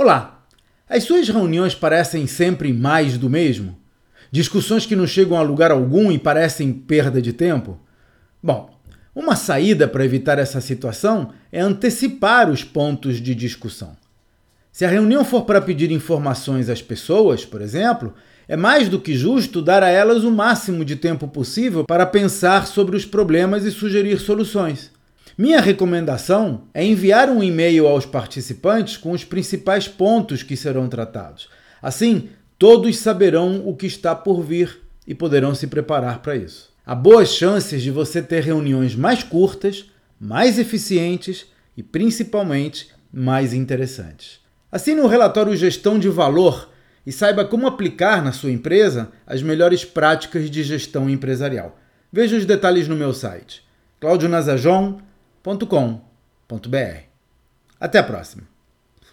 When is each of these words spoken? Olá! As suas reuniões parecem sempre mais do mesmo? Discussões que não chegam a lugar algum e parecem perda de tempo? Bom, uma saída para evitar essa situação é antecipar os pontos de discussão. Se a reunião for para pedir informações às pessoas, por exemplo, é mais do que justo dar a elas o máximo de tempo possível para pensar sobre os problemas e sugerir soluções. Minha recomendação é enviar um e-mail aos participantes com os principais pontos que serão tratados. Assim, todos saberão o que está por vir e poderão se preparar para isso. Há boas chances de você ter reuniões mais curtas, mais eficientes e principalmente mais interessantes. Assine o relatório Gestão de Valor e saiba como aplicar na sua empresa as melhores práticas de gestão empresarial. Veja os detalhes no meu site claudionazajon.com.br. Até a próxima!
Olá! 0.00 0.44
As 0.88 1.02
suas 1.02 1.28
reuniões 1.28 1.74
parecem 1.74 2.24
sempre 2.28 2.72
mais 2.72 3.18
do 3.18 3.28
mesmo? 3.28 3.76
Discussões 4.30 4.86
que 4.86 4.94
não 4.94 5.08
chegam 5.08 5.36
a 5.36 5.42
lugar 5.42 5.72
algum 5.72 6.12
e 6.12 6.16
parecem 6.16 6.72
perda 6.72 7.20
de 7.20 7.32
tempo? 7.32 7.80
Bom, 8.40 8.70
uma 9.12 9.34
saída 9.34 9.88
para 9.88 10.04
evitar 10.04 10.38
essa 10.38 10.60
situação 10.60 11.32
é 11.50 11.60
antecipar 11.60 12.48
os 12.48 12.62
pontos 12.62 13.20
de 13.20 13.34
discussão. 13.34 13.96
Se 14.70 14.84
a 14.84 14.88
reunião 14.88 15.24
for 15.24 15.44
para 15.44 15.60
pedir 15.60 15.90
informações 15.90 16.68
às 16.68 16.80
pessoas, 16.80 17.44
por 17.44 17.60
exemplo, 17.60 18.14
é 18.46 18.56
mais 18.56 18.88
do 18.88 19.00
que 19.00 19.16
justo 19.16 19.60
dar 19.60 19.82
a 19.82 19.88
elas 19.88 20.22
o 20.22 20.30
máximo 20.30 20.84
de 20.84 20.94
tempo 20.94 21.26
possível 21.26 21.82
para 21.82 22.06
pensar 22.06 22.68
sobre 22.68 22.96
os 22.96 23.04
problemas 23.04 23.64
e 23.64 23.72
sugerir 23.72 24.20
soluções. 24.20 24.92
Minha 25.38 25.60
recomendação 25.60 26.62
é 26.74 26.84
enviar 26.84 27.28
um 27.28 27.40
e-mail 27.40 27.86
aos 27.86 28.04
participantes 28.04 28.96
com 28.96 29.12
os 29.12 29.22
principais 29.22 29.86
pontos 29.86 30.42
que 30.42 30.56
serão 30.56 30.88
tratados. 30.88 31.48
Assim, 31.80 32.30
todos 32.58 32.98
saberão 32.98 33.62
o 33.64 33.76
que 33.76 33.86
está 33.86 34.16
por 34.16 34.42
vir 34.42 34.80
e 35.06 35.14
poderão 35.14 35.54
se 35.54 35.68
preparar 35.68 36.22
para 36.22 36.34
isso. 36.34 36.74
Há 36.84 36.92
boas 36.92 37.28
chances 37.28 37.84
de 37.84 37.90
você 37.92 38.20
ter 38.20 38.42
reuniões 38.42 38.96
mais 38.96 39.22
curtas, 39.22 39.84
mais 40.20 40.58
eficientes 40.58 41.46
e 41.76 41.84
principalmente 41.84 42.88
mais 43.12 43.54
interessantes. 43.54 44.40
Assine 44.72 45.02
o 45.02 45.06
relatório 45.06 45.54
Gestão 45.54 46.00
de 46.00 46.08
Valor 46.08 46.68
e 47.06 47.12
saiba 47.12 47.44
como 47.44 47.68
aplicar 47.68 48.24
na 48.24 48.32
sua 48.32 48.50
empresa 48.50 49.12
as 49.24 49.40
melhores 49.40 49.84
práticas 49.84 50.50
de 50.50 50.64
gestão 50.64 51.08
empresarial. 51.08 51.78
Veja 52.12 52.36
os 52.36 52.44
detalhes 52.44 52.88
no 52.88 52.96
meu 52.96 53.12
site 53.12 53.62
claudionazajon.com.br. 55.48 57.08
Até 57.80 57.98
a 57.98 58.02
próxima! 58.02 58.57